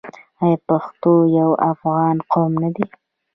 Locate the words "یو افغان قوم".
1.39-2.51